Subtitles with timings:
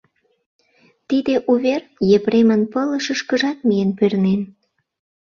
[1.07, 1.81] Тиде увер
[2.15, 4.41] Епремын пылышышкыжат миен пернен.